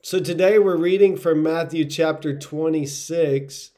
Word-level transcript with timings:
So 0.00 0.20
today 0.20 0.60
we're 0.60 0.76
reading 0.76 1.16
from 1.16 1.42
Matthew 1.42 1.84
chapter 1.84 2.38
26. 2.38 3.72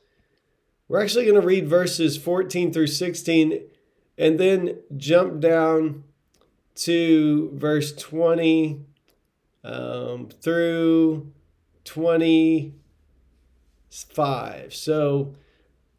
We're 0.87 1.01
actually 1.01 1.25
going 1.25 1.41
to 1.41 1.47
read 1.47 1.67
verses 1.67 2.19
14 2.19 2.75
through 2.75 2.89
16 2.89 3.63
and 4.19 4.39
then 4.39 4.81
jump 4.99 5.41
down 5.41 6.05
to 6.75 7.51
verse 7.55 7.97
20 7.97 8.85
um, 9.65 10.29
through 10.29 11.33
25. 11.85 14.75
So 14.75 15.35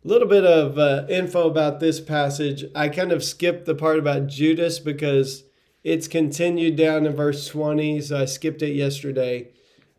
a 0.05 0.07
little 0.07 0.27
bit 0.27 0.45
of 0.45 0.77
uh, 0.77 1.07
info 1.09 1.49
about 1.49 1.79
this 1.79 1.99
passage. 1.99 2.63
I 2.75 2.89
kind 2.89 3.11
of 3.11 3.23
skipped 3.23 3.65
the 3.65 3.73
part 3.73 3.97
about 3.97 4.27
Judas 4.27 4.77
because 4.77 5.45
it's 5.83 6.07
continued 6.07 6.75
down 6.75 7.07
in 7.07 7.15
verse 7.15 7.47
20, 7.47 8.01
so 8.01 8.21
I 8.21 8.25
skipped 8.25 8.61
it 8.61 8.75
yesterday. 8.75 9.49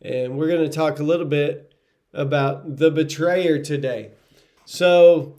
And 0.05 0.37
we're 0.39 0.49
going 0.49 0.69
to 0.69 0.75
talk 0.75 0.99
a 0.99 1.05
little 1.05 1.27
bit 1.27 1.75
about 2.13 2.77
the 2.77 2.91
betrayer 2.91 3.63
today. 3.63 4.11
So, 4.65 5.37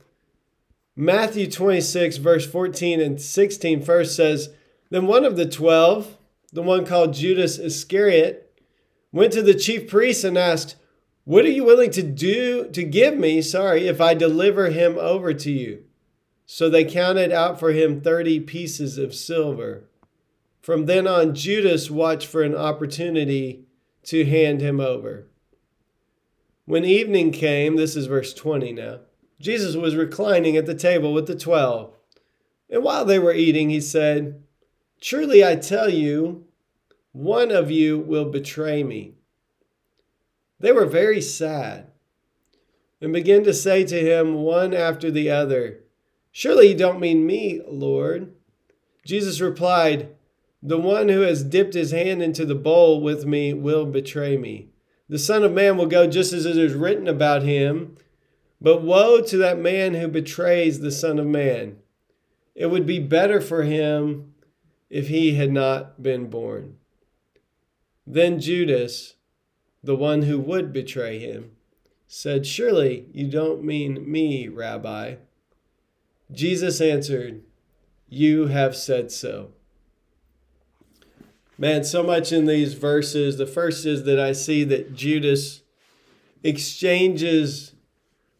Matthew 0.96 1.50
26, 1.50 2.18
verse 2.18 2.46
14 2.46 3.02
and 3.02 3.22
16 3.22 3.82
first 3.82 4.16
says, 4.16 4.50
Then 4.90 5.06
one 5.08 5.26
of 5.26 5.36
the 5.36 5.48
twelve, 5.48 6.18
the 6.52 6.62
one 6.62 6.86
called 6.86 7.14
Judas 7.14 7.58
Iscariot, 7.58 8.60
went 9.12 9.34
to 9.34 9.42
the 9.42 9.54
chief 9.54 9.90
priests 9.90 10.24
and 10.24 10.38
asked, 10.38 10.76
what 11.26 11.46
are 11.46 11.50
you 11.50 11.64
willing 11.64 11.92
to 11.92 12.04
do 12.04 12.68
to 12.72 12.84
give 12.84 13.18
me, 13.18 13.42
sorry, 13.42 13.88
if 13.88 14.02
I 14.02 14.14
deliver 14.14 14.70
him 14.70 14.98
over 14.98 15.34
to 15.34 15.52
you? 15.52 15.86
So 16.46 16.70
they 16.70 16.84
counted 16.84 17.32
out 17.32 17.60
for 17.60 17.72
him 17.72 18.02
30 18.02 18.42
pieces 18.42 18.98
of 18.98 19.16
silver. 19.16 19.86
From 20.62 20.86
then 20.86 21.08
on, 21.08 21.34
Judas 21.34 21.90
watched 21.90 22.28
for 22.28 22.44
an 22.44 22.56
opportunity 22.56 23.66
to 24.04 24.26
hand 24.26 24.62
him 24.62 24.80
over. 24.80 25.28
When 26.66 26.86
evening 26.86 27.32
came, 27.32 27.76
this 27.76 27.96
is 27.96 28.06
verse 28.06 28.34
20 28.34 28.74
now, 28.74 29.00
Jesus 29.40 29.76
was 29.76 29.96
reclining 29.96 30.56
at 30.56 30.66
the 30.66 30.76
table 30.76 31.14
with 31.14 31.28
the 31.28 31.36
twelve. 31.36 31.94
And 32.70 32.84
while 32.84 33.04
they 33.04 33.20
were 33.20 33.34
eating, 33.34 33.70
he 33.70 33.82
said, 33.82 34.42
Truly 35.02 35.46
I 35.46 35.58
tell 35.58 35.90
you, 35.90 36.46
one 37.12 37.52
of 37.52 37.70
you 37.70 38.00
will 38.00 38.26
betray 38.26 38.84
me. 38.84 39.16
They 40.60 40.72
were 40.72 40.86
very 40.86 41.20
sad 41.20 41.92
and 43.02 43.12
began 43.12 43.44
to 43.44 43.54
say 43.54 43.84
to 43.84 44.00
him 44.00 44.36
one 44.36 44.74
after 44.74 45.12
the 45.12 45.30
other, 45.30 45.82
Surely 46.32 46.70
you 46.70 46.76
don't 46.76 47.02
mean 47.02 47.26
me, 47.26 47.62
Lord. 47.68 48.34
Jesus 49.06 49.42
replied, 49.42 50.16
The 50.66 50.78
one 50.78 51.10
who 51.10 51.20
has 51.22 51.44
dipped 51.44 51.74
his 51.74 51.92
hand 51.92 52.24
into 52.24 52.46
the 52.46 52.56
bowl 52.56 53.02
with 53.02 53.26
me 53.26 53.54
will 53.54 53.86
betray 53.86 54.38
me. 54.38 54.70
The 55.10 55.20
Son 55.20 55.44
of 55.44 55.52
Man 55.52 55.76
will 55.76 55.88
go 55.88 56.08
just 56.08 56.32
as 56.32 56.46
it 56.46 56.58
is 56.58 56.74
written 56.74 57.06
about 57.06 57.44
him. 57.44 57.98
But 58.62 58.82
woe 58.82 59.20
to 59.20 59.38
that 59.38 59.60
man 59.60 59.94
who 59.96 60.08
betrays 60.08 60.80
the 60.80 60.90
Son 60.92 61.20
of 61.20 61.28
Man. 61.28 61.80
It 62.56 62.68
would 62.68 62.86
be 62.86 63.00
better 63.00 63.42
for 63.42 63.64
him 63.64 64.36
if 64.90 65.10
he 65.10 65.36
had 65.36 65.52
not 65.52 66.02
been 66.02 66.30
born. 66.30 66.78
Then 68.08 68.40
Judas, 68.40 69.16
the 69.84 69.98
one 69.98 70.22
who 70.22 70.40
would 70.40 70.72
betray 70.72 71.20
him, 71.20 71.52
said, 72.08 72.46
Surely 72.46 73.08
you 73.12 73.28
don't 73.28 73.66
mean 73.66 74.10
me, 74.10 74.48
Rabbi. 74.48 75.16
Jesus 76.32 76.80
answered, 76.80 77.44
You 78.08 78.48
have 78.48 78.78
said 78.78 79.12
so. 79.12 79.52
Man, 81.64 81.84
so 81.84 82.04
much 82.04 82.32
in 82.32 82.46
these 82.46 82.74
verses. 82.74 83.38
The 83.38 83.48
first 83.48 83.86
is 83.86 84.04
that 84.04 84.20
I 84.20 84.34
see 84.34 84.64
that 84.66 84.94
Judas 84.94 85.62
exchanges 86.44 87.74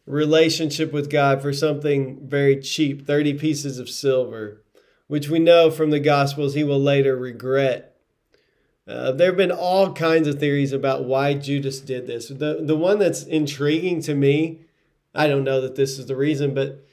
relationship 0.06 0.92
with 0.92 1.10
God 1.10 1.40
for 1.40 1.52
something 1.52 2.28
very 2.28 2.60
cheap 2.60 3.06
30 3.06 3.34
pieces 3.34 3.78
of 3.78 3.88
silver, 3.88 4.62
which 5.06 5.30
we 5.30 5.38
know 5.38 5.70
from 5.70 5.88
the 5.90 6.00
Gospels 6.00 6.54
he 6.54 6.64
will 6.64 6.80
later 6.80 7.16
regret 7.16 7.94
uh, 8.86 9.12
there 9.12 9.28
have 9.28 9.36
been 9.36 9.50
all 9.50 9.92
kinds 9.94 10.28
of 10.28 10.38
theories 10.38 10.72
about 10.72 11.04
why 11.04 11.32
Judas 11.34 11.80
did 11.80 12.06
this. 12.06 12.28
The, 12.28 12.60
the 12.60 12.76
one 12.76 12.98
that's 12.98 13.22
intriguing 13.22 14.02
to 14.02 14.14
me, 14.14 14.60
I 15.14 15.26
don't 15.26 15.44
know 15.44 15.60
that 15.62 15.74
this 15.74 15.98
is 15.98 16.06
the 16.06 16.16
reason, 16.16 16.52
but 16.52 16.84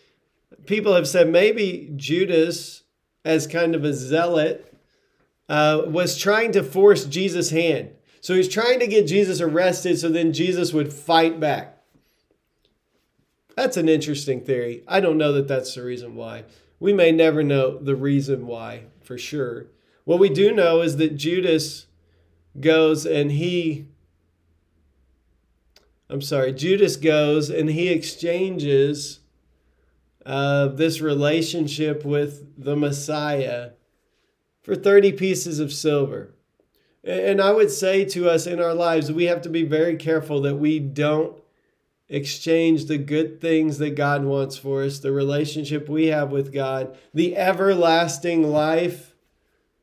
people 0.65 0.93
have 0.93 1.07
said 1.07 1.27
maybe 1.27 1.91
Judas, 1.95 2.83
as 3.25 3.45
kind 3.45 3.75
of 3.75 3.83
a 3.83 3.93
zealot, 3.93 4.70
uh, 5.51 5.83
was 5.85 6.17
trying 6.17 6.53
to 6.53 6.63
force 6.63 7.03
Jesus' 7.03 7.49
hand. 7.49 7.89
So 8.21 8.35
he's 8.35 8.47
trying 8.47 8.79
to 8.79 8.87
get 8.87 9.05
Jesus 9.05 9.41
arrested 9.41 9.99
so 9.99 10.07
then 10.07 10.31
Jesus 10.31 10.71
would 10.71 10.93
fight 10.93 11.41
back. 11.41 11.77
That's 13.57 13.75
an 13.75 13.89
interesting 13.89 14.45
theory. 14.45 14.85
I 14.87 15.01
don't 15.01 15.17
know 15.17 15.33
that 15.33 15.49
that's 15.49 15.75
the 15.75 15.83
reason 15.83 16.15
why. 16.15 16.45
We 16.79 16.93
may 16.93 17.11
never 17.11 17.43
know 17.43 17.77
the 17.77 17.97
reason 17.97 18.47
why 18.47 18.83
for 19.03 19.17
sure. 19.17 19.65
What 20.05 20.19
we 20.19 20.29
do 20.29 20.53
know 20.53 20.81
is 20.81 20.95
that 20.97 21.17
Judas 21.17 21.87
goes 22.57 23.05
and 23.05 23.29
he, 23.33 23.87
I'm 26.09 26.21
sorry, 26.21 26.53
Judas 26.53 26.95
goes 26.95 27.49
and 27.49 27.69
he 27.69 27.89
exchanges 27.89 29.19
uh, 30.25 30.67
this 30.67 31.01
relationship 31.01 32.05
with 32.05 32.45
the 32.57 32.77
Messiah 32.77 33.71
for 34.61 34.75
30 34.75 35.13
pieces 35.13 35.59
of 35.59 35.73
silver. 35.73 36.33
And 37.03 37.41
I 37.41 37.51
would 37.51 37.71
say 37.71 38.05
to 38.05 38.29
us 38.29 38.45
in 38.45 38.59
our 38.59 38.75
lives, 38.75 39.11
we 39.11 39.25
have 39.25 39.41
to 39.41 39.49
be 39.49 39.63
very 39.63 39.95
careful 39.95 40.41
that 40.41 40.57
we 40.57 40.79
don't 40.79 41.35
exchange 42.09 42.85
the 42.85 42.97
good 42.97 43.41
things 43.41 43.79
that 43.79 43.95
God 43.95 44.23
wants 44.23 44.57
for 44.57 44.83
us, 44.83 44.99
the 44.99 45.11
relationship 45.11 45.89
we 45.89 46.07
have 46.07 46.31
with 46.31 46.53
God, 46.53 46.95
the 47.13 47.35
everlasting 47.37 48.43
life 48.43 49.15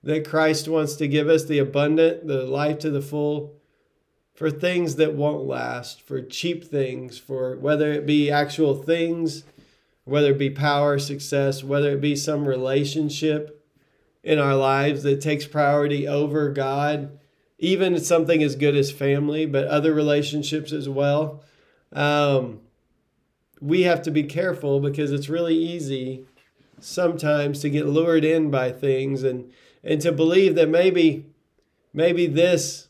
that 0.03 0.29
Christ 0.29 0.69
wants 0.69 0.95
to 0.97 1.09
give 1.09 1.29
us 1.29 1.45
the 1.45 1.59
abundant, 1.59 2.29
the 2.29 2.45
life 2.45 2.79
to 2.81 2.91
the 2.91 3.03
full, 3.03 3.55
for 4.35 4.51
things 4.51 4.95
that 4.97 5.15
won't 5.15 5.45
last, 5.45 6.01
for 6.01 6.23
cheap 6.23 6.63
things, 6.63 7.19
for 7.19 7.57
whether 7.57 7.91
it 7.91 8.07
be 8.07 8.31
actual 8.31 8.81
things, 8.81 9.43
whether 10.05 10.31
it 10.31 10.39
be 10.39 10.51
power, 10.51 10.99
success, 10.99 11.65
whether 11.65 11.91
it 11.93 12.01
be 12.01 12.15
some 12.15 12.47
relationship 12.47 13.58
in 14.29 14.39
our 14.39 14.55
lives 14.55 15.05
that 15.05 15.23
takes 15.23 15.47
priority 15.47 16.07
over 16.07 16.51
God, 16.51 17.19
even 17.59 17.99
something 17.99 18.43
as 18.43 18.57
good 18.57 18.77
as 18.77 18.93
family, 18.93 19.47
but 19.47 19.67
other 19.69 19.95
relationships 19.95 20.71
as 20.71 20.87
well. 20.87 21.43
Um, 21.95 22.61
we 23.59 23.85
have 23.85 24.03
to 24.03 24.11
be 24.11 24.25
careful 24.25 24.81
because 24.81 25.13
it's 25.13 25.31
really 25.31 25.57
easy 25.57 26.27
sometimes 26.79 27.61
to 27.61 27.71
get 27.71 27.87
lured 27.87 28.23
in 28.23 28.51
by 28.51 28.71
things 28.71 29.23
and 29.23 29.51
and 29.83 29.99
to 30.03 30.13
believe 30.13 30.57
that 30.57 30.69
maybe 30.69 31.25
maybe 31.95 32.27
this 32.27 32.89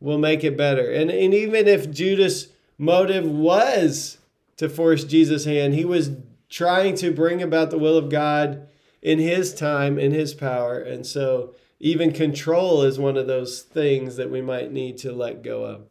will 0.00 0.18
make 0.18 0.42
it 0.42 0.56
better. 0.56 0.90
And 0.90 1.12
and 1.12 1.32
even 1.32 1.68
if 1.68 1.92
Judas' 1.92 2.48
motive 2.76 3.24
was 3.24 4.18
to 4.56 4.68
force 4.68 5.04
Jesus' 5.04 5.44
hand, 5.44 5.74
he 5.74 5.84
was 5.84 6.10
trying 6.48 6.96
to 6.96 7.12
bring 7.12 7.40
about 7.40 7.70
the 7.70 7.78
will 7.78 7.96
of 7.96 8.10
God 8.10 8.66
in 9.02 9.18
his 9.18 9.54
time, 9.54 9.98
in 9.98 10.12
his 10.12 10.34
power. 10.34 10.78
And 10.78 11.06
so 11.06 11.54
even 11.78 12.12
control 12.12 12.82
is 12.82 12.98
one 12.98 13.16
of 13.16 13.26
those 13.26 13.60
things 13.60 14.16
that 14.16 14.30
we 14.30 14.40
might 14.40 14.72
need 14.72 14.98
to 14.98 15.12
let 15.12 15.42
go 15.42 15.64
of. 15.64 15.86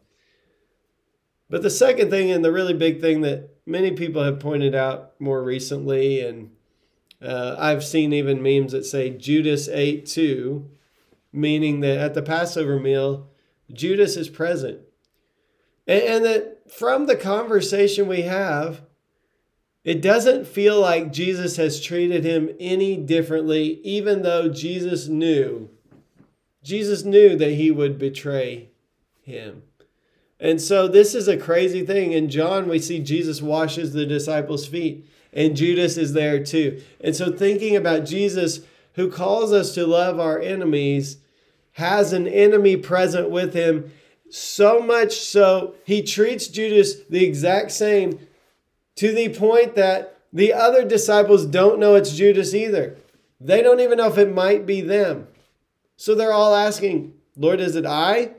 But 1.50 1.62
the 1.62 1.70
second 1.70 2.10
thing, 2.10 2.32
and 2.32 2.44
the 2.44 2.52
really 2.52 2.74
big 2.74 3.02
thing 3.02 3.22
that 3.22 3.50
many 3.66 3.92
people 3.92 4.24
have 4.24 4.40
pointed 4.40 4.74
out 4.74 5.14
more 5.20 5.44
recently, 5.44 6.20
and 6.22 6.52
uh, 7.22 7.56
I've 7.58 7.84
seen 7.84 8.14
even 8.14 8.42
memes 8.42 8.72
that 8.72 8.86
say 8.86 9.12
Judas 9.12 9.68
ate 9.68 10.06
too, 10.08 10.70
meaning 11.32 11.82
that 11.82 12.00
at 12.00 12.14
the 12.14 12.24
Passover 12.24 12.80
meal, 12.80 13.30
Judas 13.72 14.18
is 14.18 14.30
present. 14.30 14.80
And, 15.88 16.04
and 16.04 16.26
that 16.26 16.72
from 16.72 17.06
the 17.06 17.16
conversation 17.16 18.08
we 18.08 18.24
have, 18.24 18.82
it 19.86 20.02
doesn't 20.02 20.48
feel 20.48 20.82
like 20.82 21.14
Jesus 21.14 21.58
has 21.58 21.80
treated 21.80 22.26
him 22.26 22.50
any 22.60 22.98
differently, 22.98 23.80
even 23.84 24.24
though 24.24 24.50
Jesus 24.50 25.08
knew. 25.08 25.70
Jesus 26.64 27.04
knew 27.04 27.38
that 27.38 27.52
he 27.52 27.70
would 27.70 28.00
betray 28.00 28.70
him. 29.22 29.62
And 30.40 30.60
so 30.60 30.88
this 30.88 31.14
is 31.14 31.28
a 31.28 31.38
crazy 31.38 31.86
thing. 31.86 32.14
In 32.14 32.32
John, 32.32 32.68
we 32.68 32.80
see 32.80 33.00
Jesus 33.00 33.44
washes 33.44 33.94
the 33.94 34.08
disciples' 34.08 34.68
feet, 34.68 35.08
and 35.32 35.56
Judas 35.56 35.98
is 35.98 36.14
there 36.14 36.44
too. 36.44 36.82
And 37.00 37.16
so 37.16 37.32
thinking 37.32 37.76
about 37.76 38.06
Jesus, 38.06 38.62
who 38.94 39.12
calls 39.12 39.54
us 39.54 39.76
to 39.76 39.86
love 39.86 40.20
our 40.20 40.40
enemies, 40.40 41.18
has 41.74 42.12
an 42.12 42.28
enemy 42.28 42.76
present 42.76 43.30
with 43.30 43.54
him, 43.54 43.92
so 44.32 44.82
much 44.82 45.20
so 45.20 45.76
he 45.86 46.02
treats 46.02 46.48
Judas 46.48 47.04
the 47.08 47.24
exact 47.24 47.72
same 47.72 48.20
to 48.96 49.14
the 49.14 49.30
point 49.30 49.76
that 49.76 50.20
the 50.32 50.54
other 50.54 50.86
disciples 50.86 51.46
don't 51.46 51.80
know 51.80 51.96
it's 51.96 52.16
Judas 52.16 52.54
either. 52.54 52.98
They 53.40 53.62
don't 53.62 53.80
even 53.80 53.98
know 53.98 54.08
if 54.08 54.18
it 54.18 54.34
might 54.34 54.66
be 54.66 54.82
them. 54.82 55.28
So 55.98 56.16
they're 56.16 56.34
all 56.34 56.56
asking, 56.56 57.14
Lord, 57.38 57.60
is 57.60 57.76
it 57.76 57.86
I? 57.86 58.32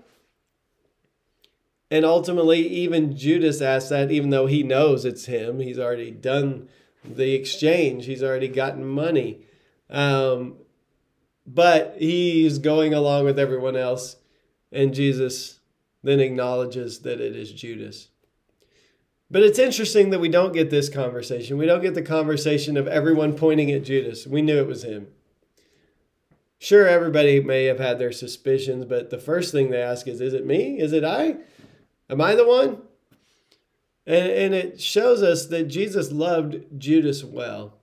And 1.91 2.05
ultimately, 2.05 2.67
even 2.67 3.17
Judas 3.17 3.61
asks 3.61 3.91
that, 3.91 4.11
even 4.11 4.31
though 4.31 4.47
he 4.47 4.63
knows 4.63 5.05
it's 5.05 5.27
him. 5.27 5.61
He's 5.61 5.79
already 5.79 6.11
done 6.11 6.69
the 7.05 7.35
exchange, 7.35 8.07
he's 8.07 8.23
already 8.23 8.49
gotten 8.49 8.85
money. 8.85 9.47
Um, 9.89 10.57
but 11.47 11.95
he's 11.99 12.59
going 12.59 12.93
along 12.93 13.25
with 13.25 13.39
everyone 13.39 13.77
else. 13.77 14.17
And 14.73 14.93
Jesus 14.93 15.61
then 16.03 16.19
acknowledges 16.19 17.01
that 17.01 17.21
it 17.21 17.37
is 17.37 17.53
Judas. 17.53 18.09
But 19.31 19.43
it's 19.43 19.59
interesting 19.59 20.11
that 20.11 20.21
we 20.21 20.29
don't 20.29 20.53
get 20.53 20.71
this 20.71 20.89
conversation. 20.89 21.59
We 21.59 21.67
don't 21.67 21.83
get 21.83 21.95
the 21.95 22.03
conversation 22.03 22.77
of 22.77 22.87
everyone 22.87 23.35
pointing 23.35 23.73
at 23.73 23.85
Judas. 23.85 24.27
We 24.27 24.43
knew 24.43 24.59
it 24.59 24.69
was 24.69 24.85
him. 24.85 25.09
Sure, 26.59 26.87
everybody 26.87 27.41
may 27.41 27.65
have 27.65 27.79
had 27.81 27.99
their 27.99 28.13
suspicions, 28.13 28.85
but 28.85 29.11
the 29.11 29.19
first 29.19 29.53
thing 29.53 29.71
they 29.71 29.83
ask 29.83 30.07
is 30.07 30.21
Is 30.21 30.33
it 30.33 30.47
me? 30.47 30.79
Is 30.81 30.93
it 30.93 31.05
I? 31.05 31.37
Am 32.09 32.21
I 32.21 32.35
the 32.35 32.47
one? 32.47 32.83
And, 34.07 34.29
and 34.29 34.55
it 34.55 34.81
shows 34.81 35.23
us 35.23 35.47
that 35.47 35.65
Jesus 35.65 36.13
loved 36.13 36.79
Judas 36.79 37.25
well. 37.25 37.75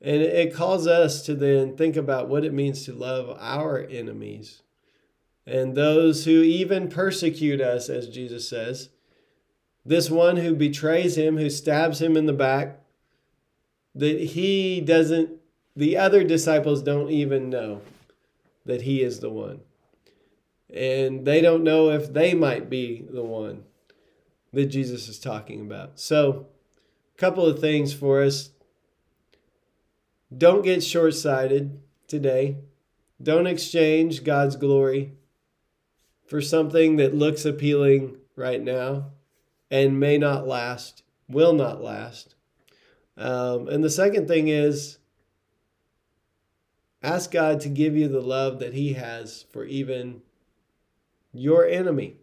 And 0.00 0.22
it 0.22 0.54
calls 0.54 0.86
us 0.86 1.22
to 1.22 1.34
then 1.34 1.76
think 1.76 1.96
about 1.96 2.28
what 2.28 2.44
it 2.44 2.52
means 2.52 2.84
to 2.84 2.92
love 2.92 3.36
our 3.40 3.80
enemies 3.80 4.62
and 5.46 5.74
those 5.74 6.24
who 6.24 6.42
even 6.42 6.88
persecute 6.88 7.60
us, 7.60 7.88
as 7.88 8.08
Jesus 8.08 8.48
says. 8.48 8.90
This 9.84 10.10
one 10.10 10.36
who 10.36 10.54
betrays 10.54 11.16
him, 11.16 11.36
who 11.36 11.50
stabs 11.50 12.00
him 12.00 12.16
in 12.16 12.26
the 12.26 12.32
back, 12.32 12.80
that 13.94 14.18
he 14.20 14.80
doesn't, 14.80 15.30
the 15.76 15.96
other 15.96 16.24
disciples 16.24 16.82
don't 16.82 17.10
even 17.10 17.50
know 17.50 17.82
that 18.64 18.82
he 18.82 19.02
is 19.02 19.20
the 19.20 19.30
one. 19.30 19.60
And 20.72 21.26
they 21.26 21.40
don't 21.40 21.62
know 21.62 21.90
if 21.90 22.12
they 22.12 22.34
might 22.34 22.70
be 22.70 23.06
the 23.10 23.22
one 23.22 23.64
that 24.52 24.66
Jesus 24.66 25.08
is 25.08 25.18
talking 25.18 25.60
about. 25.60 26.00
So, 26.00 26.46
a 27.14 27.18
couple 27.18 27.44
of 27.46 27.58
things 27.58 27.92
for 27.92 28.22
us. 28.22 28.50
Don't 30.36 30.62
get 30.62 30.82
short 30.82 31.14
sighted 31.14 31.80
today. 32.08 32.56
Don't 33.22 33.46
exchange 33.46 34.24
God's 34.24 34.56
glory 34.56 35.12
for 36.26 36.40
something 36.40 36.96
that 36.96 37.14
looks 37.14 37.44
appealing 37.44 38.16
right 38.34 38.60
now 38.60 39.12
and 39.70 39.98
may 39.98 40.18
not 40.18 40.46
last, 40.46 41.02
will 41.28 41.52
not 41.52 41.82
last. 41.82 42.34
Um, 43.16 43.68
and 43.68 43.82
the 43.82 43.90
second 43.90 44.28
thing 44.28 44.48
is 44.48 44.98
ask 47.02 47.30
God 47.30 47.60
to 47.60 47.68
give 47.68 47.96
you 47.96 48.08
the 48.08 48.20
love 48.20 48.58
that 48.58 48.74
He 48.74 48.94
has 48.94 49.44
for 49.50 49.64
even 49.64 50.22
your 51.32 51.66
enemy. 51.66 52.16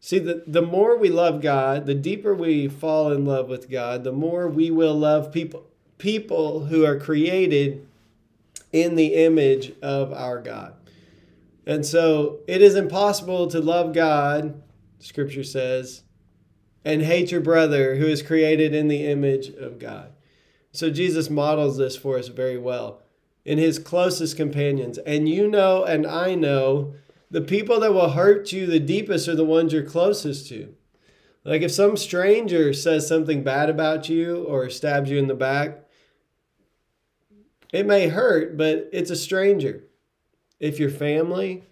See, 0.00 0.18
the, 0.18 0.42
the 0.46 0.62
more 0.62 0.96
we 0.96 1.10
love 1.10 1.42
God, 1.42 1.84
the 1.84 1.94
deeper 1.94 2.34
we 2.34 2.68
fall 2.68 3.12
in 3.12 3.26
love 3.26 3.48
with 3.48 3.70
God, 3.70 4.02
the 4.02 4.12
more 4.12 4.48
we 4.48 4.70
will 4.70 4.94
love 4.94 5.30
people, 5.30 5.66
people 5.98 6.66
who 6.66 6.86
are 6.86 6.98
created 6.98 7.86
in 8.72 8.94
the 8.94 9.14
image 9.14 9.74
of 9.82 10.12
our 10.12 10.40
God. 10.40 10.74
And 11.66 11.84
so 11.84 12.38
it 12.46 12.62
is 12.62 12.74
impossible 12.74 13.48
to 13.48 13.60
love 13.60 13.92
God, 13.92 14.60
scripture 15.00 15.44
says, 15.44 16.04
and 16.84 17.02
hate 17.02 17.30
your 17.30 17.40
brother 17.40 17.96
who 17.96 18.06
is 18.06 18.22
created 18.22 18.74
in 18.74 18.88
the 18.88 19.06
image 19.06 19.48
of 19.48 19.78
God. 19.78 20.12
So 20.72 20.90
Jesus 20.90 21.28
models 21.28 21.76
this 21.76 21.96
for 21.96 22.16
us 22.16 22.28
very 22.28 22.56
well 22.56 23.02
in 23.44 23.58
his 23.58 23.78
closest 23.78 24.36
companions. 24.36 24.98
And 24.98 25.28
you 25.28 25.48
know, 25.48 25.84
and 25.84 26.06
I 26.06 26.34
know 26.34 26.94
the 27.30 27.40
people 27.40 27.80
that 27.80 27.92
will 27.92 28.10
hurt 28.10 28.52
you 28.52 28.66
the 28.66 28.80
deepest 28.80 29.28
are 29.28 29.34
the 29.34 29.44
ones 29.44 29.72
you're 29.72 29.82
closest 29.82 30.48
to. 30.48 30.74
Like 31.44 31.62
if 31.62 31.72
some 31.72 31.96
stranger 31.96 32.72
says 32.72 33.08
something 33.08 33.42
bad 33.42 33.70
about 33.70 34.08
you 34.08 34.44
or 34.44 34.68
stabs 34.68 35.10
you 35.10 35.18
in 35.18 35.26
the 35.26 35.34
back, 35.34 35.86
it 37.72 37.86
may 37.86 38.08
hurt, 38.08 38.56
but 38.56 38.88
it's 38.92 39.10
a 39.10 39.16
stranger. 39.16 39.84
If 40.58 40.78
your 40.78 40.90
family, 40.90 41.64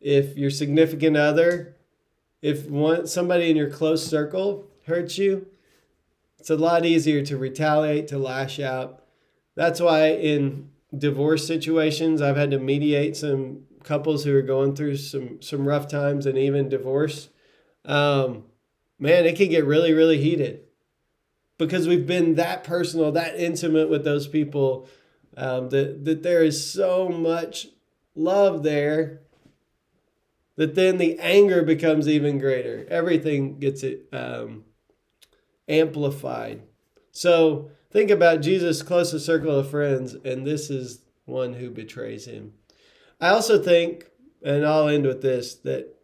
if 0.00 0.36
your 0.36 0.50
significant 0.50 1.16
other, 1.16 1.75
if 2.42 2.68
one 2.68 3.06
somebody 3.06 3.50
in 3.50 3.56
your 3.56 3.70
close 3.70 4.06
circle 4.06 4.66
hurts 4.86 5.18
you, 5.18 5.46
it's 6.38 6.50
a 6.50 6.56
lot 6.56 6.84
easier 6.84 7.22
to 7.24 7.36
retaliate, 7.36 8.08
to 8.08 8.18
lash 8.18 8.60
out. 8.60 9.02
That's 9.54 9.80
why 9.80 10.10
in 10.10 10.70
divorce 10.96 11.46
situations, 11.46 12.22
I've 12.22 12.36
had 12.36 12.50
to 12.52 12.58
mediate 12.58 13.16
some 13.16 13.64
couples 13.82 14.24
who 14.24 14.36
are 14.36 14.42
going 14.42 14.74
through 14.74 14.96
some 14.96 15.40
some 15.40 15.66
rough 15.66 15.88
times 15.88 16.26
and 16.26 16.36
even 16.36 16.68
divorce, 16.68 17.30
um, 17.84 18.44
man, 18.98 19.24
it 19.24 19.36
can 19.36 19.48
get 19.48 19.64
really 19.64 19.92
really 19.92 20.18
heated 20.18 20.64
because 21.58 21.88
we've 21.88 22.06
been 22.06 22.34
that 22.34 22.64
personal, 22.64 23.12
that 23.12 23.38
intimate 23.38 23.88
with 23.88 24.04
those 24.04 24.28
people. 24.28 24.88
Um, 25.38 25.68
that 25.68 26.04
that 26.04 26.22
there 26.22 26.42
is 26.42 26.72
so 26.72 27.08
much 27.08 27.68
love 28.14 28.62
there 28.62 29.20
that 30.56 30.74
then 30.74 30.98
the 30.98 31.18
anger 31.18 31.62
becomes 31.62 32.08
even 32.08 32.38
greater. 32.38 32.86
Everything 32.90 33.58
gets 33.58 33.82
it 33.82 34.08
um, 34.12 34.64
amplified. 35.68 36.62
So 37.12 37.70
think 37.90 38.10
about 38.10 38.40
Jesus' 38.40 38.82
closest 38.82 39.24
circle 39.26 39.58
of 39.58 39.70
friends, 39.70 40.14
and 40.14 40.46
this 40.46 40.70
is 40.70 41.02
one 41.24 41.54
who 41.54 41.70
betrays 41.70 42.26
him. 42.26 42.54
I 43.20 43.28
also 43.28 43.62
think, 43.62 44.10
and 44.42 44.66
I'll 44.66 44.88
end 44.88 45.06
with 45.06 45.22
this, 45.22 45.54
that 45.56 45.94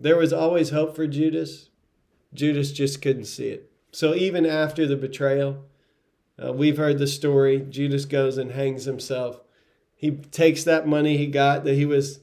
there 0.00 0.16
was 0.16 0.32
always 0.32 0.70
hope 0.70 0.94
for 0.94 1.06
Judas. 1.06 1.70
Judas 2.32 2.72
just 2.72 3.00
couldn't 3.00 3.26
see 3.26 3.48
it. 3.48 3.70
So 3.92 4.14
even 4.14 4.44
after 4.44 4.86
the 4.86 4.96
betrayal, 4.96 5.64
uh, 6.42 6.52
we've 6.52 6.78
heard 6.78 6.98
the 6.98 7.06
story. 7.06 7.60
Judas 7.60 8.04
goes 8.06 8.38
and 8.38 8.50
hangs 8.50 8.84
himself. 8.84 9.40
He 9.94 10.10
takes 10.10 10.64
that 10.64 10.86
money 10.86 11.16
he 11.16 11.28
got 11.28 11.64
that 11.64 11.74
he 11.74 11.86
was 11.86 12.20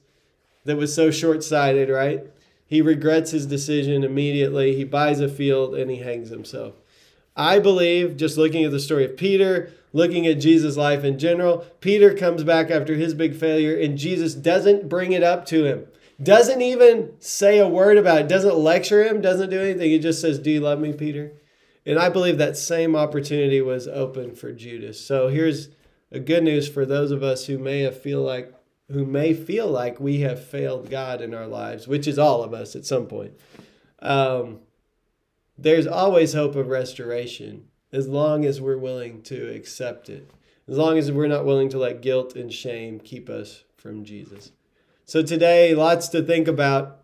that 0.66 0.78
was 0.78 0.94
so 0.94 1.12
short-sighted, 1.12 1.90
right? 1.90 2.26
He 2.66 2.82
regrets 2.82 3.32
his 3.32 3.46
decision 3.46 4.04
immediately. 4.04 4.76
He 4.76 4.84
buys 4.84 5.20
a 5.20 5.28
field 5.28 5.76
and 5.76 5.92
he 5.92 5.98
hangs 5.98 6.30
himself. 6.30 6.76
I 7.36 7.60
believe, 7.60 8.18
just 8.18 8.38
looking 8.38 8.64
at 8.64 8.72
the 8.72 8.80
story 8.80 9.06
of 9.06 9.18
Peter, 9.18 9.72
looking 9.94 10.28
at 10.28 10.40
Jesus' 10.40 10.78
life 10.78 11.04
in 11.04 11.20
general, 11.20 11.66
Peter 11.80 12.14
comes 12.14 12.44
back 12.44 12.70
after 12.70 12.96
his 12.96 13.14
big 13.14 13.36
failure 13.36 13.78
and 13.78 13.98
Jesus 13.98 14.34
doesn't 14.34 14.90
bring 14.90 15.12
it 15.12 15.24
up 15.24 15.46
to 15.48 15.66
him. 15.66 15.88
Doesn't 16.22 16.62
even 16.62 17.14
say 17.20 17.58
a 17.58 17.68
word 17.68 17.98
about 17.98 18.22
it, 18.22 18.28
doesn't 18.28 18.56
lecture 18.56 19.04
him, 19.04 19.22
doesn't 19.22 19.50
do 19.50 19.60
anything. 19.60 19.90
He 19.90 20.00
just 20.00 20.22
says, 20.22 20.40
Do 20.40 20.52
you 20.52 20.60
love 20.60 20.80
me, 20.80 20.94
Peter? 20.94 21.34
And 21.86 21.98
I 21.98 22.10
believe 22.10 22.38
that 22.38 22.58
same 22.58 22.96
opportunity 22.96 23.60
was 23.60 23.88
open 23.88 24.36
for 24.36 24.52
Judas. 24.52 25.04
So 25.04 25.30
here's 25.30 25.70
a 26.12 26.20
good 26.20 26.44
news 26.44 26.70
for 26.70 26.86
those 26.86 27.10
of 27.12 27.24
us 27.24 27.48
who 27.48 27.58
may 27.58 27.82
have 27.82 28.00
feel 28.00 28.22
like 28.22 28.54
who 28.92 29.06
may 29.06 29.34
feel 29.34 29.68
like 29.68 30.00
we 30.00 30.22
have 30.22 30.44
failed 30.44 30.90
God 30.90 31.22
in 31.22 31.34
our 31.34 31.48
lives, 31.48 31.88
which 31.88 32.08
is 32.08 32.20
all 32.20 32.44
of 32.44 32.54
us 32.54 32.76
at 32.76 32.86
some 32.86 33.08
point. 33.08 33.34
Um, 34.00 34.60
there's 35.58 35.88
always 35.88 36.34
hope 36.34 36.56
of 36.56 36.68
restoration 36.68 37.68
as 37.92 38.08
long 38.08 38.46
as 38.46 38.62
we're 38.62 38.78
willing 38.78 39.22
to 39.24 39.54
accept 39.54 40.10
it, 40.10 40.30
as 40.68 40.78
long 40.78 40.98
as 40.98 41.12
we're 41.12 41.28
not 41.28 41.46
willing 41.46 41.70
to 41.70 41.78
let 41.78 42.02
guilt 42.02 42.36
and 42.36 42.52
shame 42.52 43.00
keep 43.00 43.30
us 43.30 43.64
from 43.78 44.04
Jesus. 44.04 44.52
So 45.06 45.22
today, 45.22 45.76
lots 45.76 46.08
to 46.10 46.22
think 46.22 46.48
about. 46.48 47.00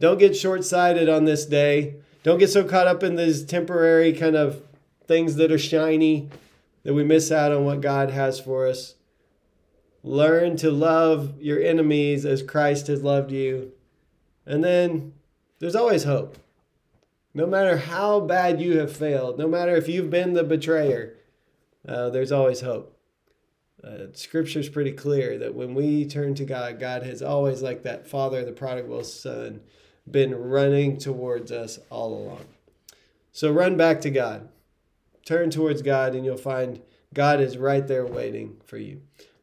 Don't 0.00 0.18
get 0.18 0.36
short 0.36 0.64
sighted 0.64 1.08
on 1.08 1.24
this 1.24 1.46
day. 1.46 1.96
Don't 2.22 2.38
get 2.38 2.50
so 2.50 2.64
caught 2.64 2.86
up 2.86 3.02
in 3.02 3.16
these 3.16 3.44
temporary 3.44 4.12
kind 4.12 4.36
of 4.36 4.62
things 5.06 5.36
that 5.36 5.52
are 5.52 5.58
shiny 5.58 6.28
that 6.82 6.94
we 6.94 7.04
miss 7.04 7.32
out 7.32 7.52
on 7.52 7.64
what 7.64 7.80
God 7.80 8.10
has 8.10 8.38
for 8.40 8.66
us. 8.66 8.94
Learn 10.02 10.56
to 10.58 10.70
love 10.70 11.40
your 11.40 11.60
enemies 11.62 12.24
as 12.24 12.42
Christ 12.42 12.86
has 12.86 13.02
loved 13.02 13.32
you. 13.32 13.72
And 14.46 14.62
then 14.62 15.12
there's 15.58 15.76
always 15.76 16.04
hope. 16.04 16.38
No 17.34 17.46
matter 17.46 17.76
how 17.76 18.20
bad 18.20 18.60
you 18.60 18.78
have 18.78 18.94
failed, 18.96 19.38
no 19.38 19.46
matter 19.46 19.76
if 19.76 19.88
you've 19.88 20.10
been 20.10 20.32
the 20.32 20.44
betrayer, 20.44 21.16
uh, 21.86 22.10
there's 22.10 22.32
always 22.32 22.60
hope. 22.60 22.96
Uh, 23.82 24.06
scripture's 24.12 24.68
pretty 24.68 24.92
clear 24.92 25.38
that 25.38 25.54
when 25.54 25.74
we 25.74 26.04
turn 26.04 26.34
to 26.34 26.44
God, 26.44 26.80
God 26.80 27.04
has 27.04 27.22
always, 27.22 27.62
like 27.62 27.84
that 27.84 28.08
father, 28.08 28.44
the 28.44 28.52
prodigal 28.52 29.04
son, 29.04 29.60
been 30.10 30.34
running 30.34 30.98
towards 30.98 31.52
us 31.52 31.78
all 31.90 32.14
along. 32.14 32.44
So 33.30 33.52
run 33.52 33.76
back 33.76 34.00
to 34.00 34.10
God. 34.10 34.48
Turn 35.24 35.50
towards 35.50 35.82
God, 35.82 36.14
and 36.14 36.24
you'll 36.24 36.36
find 36.36 36.80
God 37.14 37.40
is 37.40 37.56
right 37.56 37.86
there 37.86 38.06
waiting 38.06 38.56
for 38.64 38.78
you. 38.78 39.02